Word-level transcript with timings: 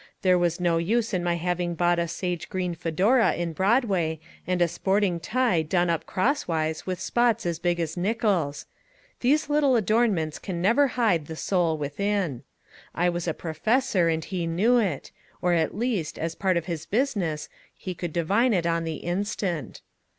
There 0.23 0.39
was 0.39 0.59
no 0.59 0.77
use 0.79 1.13
in 1.13 1.23
my 1.23 1.35
having 1.35 1.75
bought 1.75 1.99
a 1.99 2.07
sage 2.07 2.49
green 2.49 2.73
fedora 2.73 3.35
in 3.35 3.53
Broadway, 3.53 4.19
and 4.47 4.59
a 4.59 4.67
sporting 4.67 5.19
tie 5.19 5.61
done 5.61 5.91
up 5.91 6.07
crosswise 6.07 6.87
with 6.87 6.99
spots 6.99 7.45
as 7.45 7.59
big 7.59 7.79
as 7.79 7.95
nickels. 7.95 8.65
These 9.19 9.47
little 9.47 9.75
adornments 9.75 10.39
can 10.39 10.59
never 10.59 10.87
hide 10.97 11.27
the 11.27 11.35
soul 11.35 11.77
within. 11.77 12.41
I 12.95 13.09
was 13.09 13.27
a 13.27 13.35
professor, 13.35 14.09
and 14.09 14.25
he 14.25 14.47
knew 14.47 14.79
it, 14.79 15.11
or 15.39 15.53
at 15.53 15.77
least, 15.77 16.17
as 16.17 16.33
part 16.33 16.57
of 16.57 16.65
his 16.65 16.87
business, 16.87 17.47
he 17.77 17.93
could 17.93 18.11
divine 18.11 18.53
it 18.53 18.65
on 18.65 18.85
the 18.85 18.95
instant. 19.05 19.81